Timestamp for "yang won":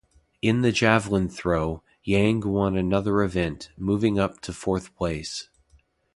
2.03-2.75